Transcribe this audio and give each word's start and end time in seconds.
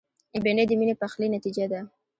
بېنډۍ 0.43 0.65
د 0.67 0.71
میني 0.79 0.95
پخلي 1.01 1.27
نتیجه 1.35 1.65
ده 1.71 1.79